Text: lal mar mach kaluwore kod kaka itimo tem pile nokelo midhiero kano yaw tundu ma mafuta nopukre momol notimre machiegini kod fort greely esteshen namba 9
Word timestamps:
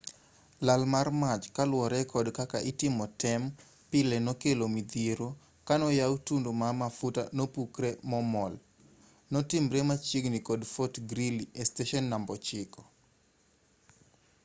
lal 0.65 0.83
mar 0.93 1.07
mach 1.21 1.43
kaluwore 1.55 1.99
kod 2.13 2.27
kaka 2.39 2.57
itimo 2.71 3.05
tem 3.21 3.41
pile 3.91 4.15
nokelo 4.27 4.65
midhiero 4.75 5.27
kano 5.67 5.87
yaw 5.99 6.13
tundu 6.27 6.51
ma 6.61 6.69
mafuta 6.81 7.23
nopukre 7.37 7.89
momol 8.11 8.53
notimre 9.31 9.79
machiegini 9.89 10.39
kod 10.47 10.61
fort 10.73 10.93
greely 11.09 11.45
esteshen 11.61 12.05
namba 12.11 12.33
9 12.35 12.81